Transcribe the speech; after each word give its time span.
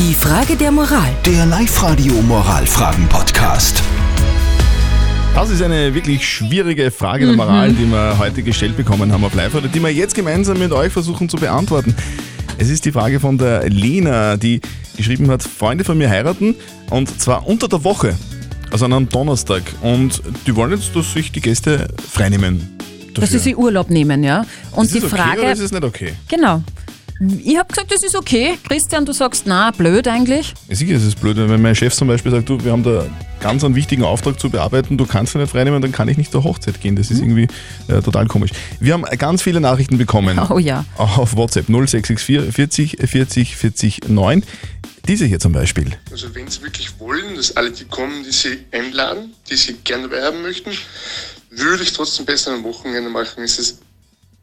Die 0.00 0.14
Frage 0.14 0.56
der 0.56 0.72
Moral. 0.72 1.14
Der 1.26 1.44
Live-Radio 1.44 2.14
Moralfragen-Podcast. 2.22 3.82
Das 5.34 5.50
ist 5.50 5.60
eine 5.60 5.92
wirklich 5.92 6.26
schwierige 6.26 6.90
Frage 6.90 7.26
der 7.26 7.36
Moral, 7.36 7.74
die 7.74 7.84
wir 7.84 8.16
heute 8.18 8.42
gestellt 8.42 8.78
bekommen 8.78 9.12
haben 9.12 9.22
auf 9.24 9.34
live 9.34 9.54
oder 9.54 9.68
die 9.68 9.78
wir 9.78 9.92
jetzt 9.92 10.14
gemeinsam 10.14 10.58
mit 10.58 10.72
euch 10.72 10.90
versuchen 10.90 11.28
zu 11.28 11.36
beantworten. 11.36 11.94
Es 12.56 12.70
ist 12.70 12.86
die 12.86 12.92
Frage 12.92 13.20
von 13.20 13.36
der 13.36 13.68
Lena, 13.68 14.38
die 14.38 14.62
geschrieben 14.96 15.30
hat, 15.30 15.42
Freunde 15.42 15.84
von 15.84 15.98
mir 15.98 16.08
heiraten 16.08 16.54
und 16.88 17.20
zwar 17.20 17.46
unter 17.46 17.68
der 17.68 17.84
Woche, 17.84 18.16
also 18.70 18.86
an 18.86 18.94
einem 18.94 19.08
Donnerstag. 19.10 19.64
Und 19.82 20.22
die 20.46 20.56
wollen 20.56 20.72
jetzt, 20.72 20.96
dass 20.96 21.12
sich 21.12 21.30
die 21.30 21.42
Gäste 21.42 21.88
freinehmen. 22.10 22.78
Dafür. 23.08 23.20
Dass 23.20 23.30
sie 23.32 23.38
sich 23.38 23.58
Urlaub 23.58 23.90
nehmen, 23.90 24.24
ja. 24.24 24.46
Und 24.72 24.86
ist 24.86 24.94
die 24.94 25.00
das 25.00 25.10
Frage. 25.10 25.32
okay 25.32 25.40
oder 25.40 25.52
ist 25.52 25.60
es 25.60 25.72
nicht 25.72 25.84
okay? 25.84 26.14
genau. 26.26 26.62
Ich 27.20 27.58
habe 27.58 27.68
gesagt, 27.68 27.92
das 27.92 28.02
ist 28.02 28.16
okay. 28.16 28.58
Christian, 28.66 29.04
du 29.04 29.12
sagst, 29.12 29.42
na, 29.46 29.70
blöd 29.72 30.08
eigentlich. 30.08 30.54
Ja, 30.68 30.74
sicher 30.74 30.94
ist 30.94 31.04
es 31.04 31.14
blöd, 31.14 31.36
wenn 31.36 31.60
mein 31.60 31.74
Chef 31.74 31.94
zum 31.94 32.08
Beispiel 32.08 32.32
sagt, 32.32 32.48
du, 32.48 32.64
wir 32.64 32.72
haben 32.72 32.82
da 32.82 33.04
ganz 33.40 33.62
einen 33.62 33.74
wichtigen 33.74 34.04
Auftrag 34.04 34.40
zu 34.40 34.48
bearbeiten, 34.48 34.96
du 34.96 35.04
kannst 35.04 35.34
ihn 35.34 35.42
nicht 35.42 35.50
freinehmen, 35.50 35.82
dann 35.82 35.92
kann 35.92 36.08
ich 36.08 36.16
nicht 36.16 36.32
zur 36.32 36.44
Hochzeit 36.44 36.80
gehen. 36.80 36.96
Das 36.96 37.10
ist 37.10 37.20
irgendwie 37.20 37.46
äh, 37.88 38.00
total 38.00 38.26
komisch. 38.26 38.52
Wir 38.80 38.94
haben 38.94 39.02
ganz 39.18 39.42
viele 39.42 39.60
Nachrichten 39.60 39.98
bekommen. 39.98 40.40
Oh 40.50 40.58
ja. 40.58 40.84
Auf 40.96 41.36
WhatsApp 41.36 41.66
0664 41.68 42.52
40 42.52 42.96
40 43.08 43.56
40 43.56 44.08
9. 44.08 44.42
Diese 45.06 45.26
hier 45.26 45.38
zum 45.38 45.52
Beispiel. 45.52 45.90
Also 46.10 46.34
wenn 46.34 46.48
Sie 46.48 46.62
wirklich 46.62 46.98
wollen, 46.98 47.36
dass 47.36 47.56
alle 47.56 47.70
die 47.70 47.84
kommen, 47.84 48.24
die 48.24 48.32
Sie 48.32 48.58
einladen, 48.72 49.32
die 49.48 49.56
Sie 49.56 49.74
gerne 49.84 50.08
dabei 50.08 50.24
haben 50.24 50.42
möchten, 50.42 50.70
würde 51.50 51.82
ich 51.84 51.92
trotzdem 51.92 52.26
besser 52.26 52.52
am 52.52 52.64
Wochenende 52.64 53.10
machen. 53.10 53.44
Es 53.44 53.58
ist 53.58 53.80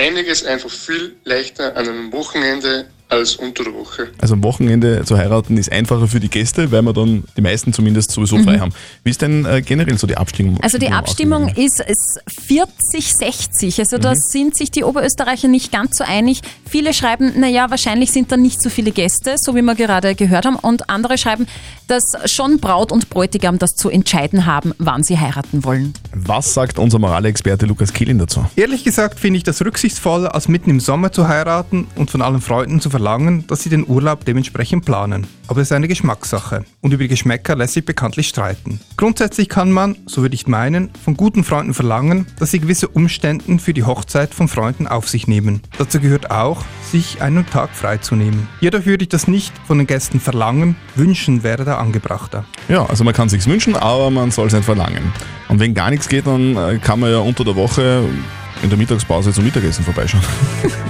einiges 0.00 0.44
einfach 0.44 0.70
viel 0.70 1.16
leichter 1.24 1.76
an 1.76 1.88
einem 1.88 2.12
Wochenende 2.12 2.86
als 3.10 3.36
unter 3.36 3.64
der 3.64 3.74
Woche. 3.74 4.08
Also 4.18 4.34
am 4.34 4.42
Wochenende 4.42 5.04
zu 5.04 5.18
heiraten 5.18 5.56
ist 5.56 5.70
einfacher 5.70 6.06
für 6.06 6.20
die 6.20 6.28
Gäste, 6.28 6.70
weil 6.70 6.82
wir 6.82 6.92
dann 6.92 7.24
die 7.36 7.42
meisten 7.42 7.72
zumindest 7.72 8.12
sowieso 8.12 8.38
frei 8.38 8.58
haben. 8.58 8.72
Wie 9.04 9.10
ist 9.10 9.20
denn 9.20 9.44
äh, 9.44 9.62
generell 9.62 9.98
so 9.98 10.06
die 10.06 10.16
Abstimmung? 10.16 10.54
Mhm. 10.54 10.60
Also 10.62 10.78
die 10.78 10.90
Abstimmung 10.90 11.48
ist, 11.48 11.80
ist 11.80 12.20
40-60. 12.48 13.80
Also 13.80 13.98
da 13.98 14.14
sind 14.14 14.56
sich 14.56 14.70
die 14.70 14.84
Oberösterreicher 14.84 15.48
nicht 15.48 15.72
ganz 15.72 15.98
so 15.98 16.04
einig. 16.04 16.40
Viele 16.68 16.94
schreiben, 16.94 17.32
naja, 17.38 17.68
wahrscheinlich 17.70 18.12
sind 18.12 18.30
da 18.30 18.36
nicht 18.36 18.62
so 18.62 18.70
viele 18.70 18.92
Gäste, 18.92 19.34
so 19.38 19.54
wie 19.56 19.62
wir 19.62 19.74
gerade 19.74 20.14
gehört 20.14 20.46
haben. 20.46 20.56
Und 20.56 20.88
andere 20.88 21.18
schreiben, 21.18 21.46
dass 21.88 22.04
schon 22.26 22.60
Braut 22.60 22.92
und 22.92 23.10
Bräutigam 23.10 23.58
das 23.58 23.74
zu 23.74 23.90
entscheiden 23.90 24.46
haben, 24.46 24.72
wann 24.78 25.02
sie 25.02 25.18
heiraten 25.18 25.64
wollen. 25.64 25.94
Was 26.14 26.54
sagt 26.54 26.78
unser 26.78 27.00
Moralexperte 27.00 27.66
Lukas 27.66 27.92
Kehlin 27.92 28.18
dazu? 28.18 28.46
Ehrlich 28.54 28.84
gesagt 28.84 29.18
finde 29.18 29.38
ich 29.38 29.42
das 29.42 29.60
rücksichtsvoller, 29.64 30.34
als 30.34 30.46
mitten 30.46 30.70
im 30.70 30.78
Sommer 30.78 31.10
zu 31.10 31.26
heiraten 31.26 31.88
und 31.96 32.10
von 32.10 32.22
allen 32.22 32.40
Freunden 32.40 32.80
zu 32.80 32.90
verlangen, 33.00 33.46
dass 33.46 33.62
sie 33.62 33.70
den 33.70 33.88
Urlaub 33.88 34.26
dementsprechend 34.26 34.84
planen. 34.84 35.26
Aber 35.48 35.62
es 35.62 35.68
ist 35.68 35.72
eine 35.72 35.88
Geschmackssache 35.88 36.66
und 36.82 36.92
über 36.92 37.04
die 37.04 37.08
Geschmäcker 37.08 37.56
lässt 37.56 37.72
sich 37.72 37.86
bekanntlich 37.86 38.28
streiten. 38.28 38.78
Grundsätzlich 38.98 39.48
kann 39.48 39.72
man, 39.72 39.96
so 40.04 40.20
würde 40.20 40.34
ich 40.34 40.46
meinen, 40.46 40.90
von 41.02 41.16
guten 41.16 41.42
Freunden 41.42 41.72
verlangen, 41.72 42.26
dass 42.38 42.50
sie 42.50 42.60
gewisse 42.60 42.88
Umständen 42.88 43.58
für 43.58 43.72
die 43.72 43.84
Hochzeit 43.84 44.34
von 44.34 44.48
Freunden 44.48 44.86
auf 44.86 45.08
sich 45.08 45.26
nehmen. 45.26 45.62
Dazu 45.78 45.98
gehört 45.98 46.30
auch, 46.30 46.62
sich 46.92 47.22
einen 47.22 47.46
Tag 47.46 47.70
freizunehmen. 47.70 48.46
Jedoch 48.60 48.84
würde 48.84 49.04
ich 49.04 49.08
das 49.08 49.26
nicht 49.26 49.54
von 49.66 49.78
den 49.78 49.86
Gästen 49.86 50.20
verlangen, 50.20 50.76
wünschen 50.94 51.42
wäre 51.42 51.64
da 51.64 51.78
angebrachter. 51.78 52.44
Ja, 52.68 52.84
also 52.84 53.02
man 53.02 53.14
kann 53.14 53.30
sich's 53.30 53.46
wünschen, 53.46 53.76
aber 53.76 54.10
man 54.10 54.30
soll 54.30 54.48
es 54.48 54.52
nicht 54.52 54.66
verlangen. 54.66 55.10
Und 55.48 55.58
wenn 55.58 55.72
gar 55.72 55.88
nichts 55.88 56.06
geht, 56.06 56.26
dann 56.26 56.54
äh, 56.54 56.78
kann 56.78 57.00
man 57.00 57.10
ja 57.10 57.20
unter 57.20 57.44
der 57.44 57.56
Woche 57.56 58.04
in 58.62 58.68
der 58.68 58.76
Mittagspause 58.76 59.32
zum 59.32 59.44
Mittagessen 59.44 59.86
vorbeischauen. 59.86 60.22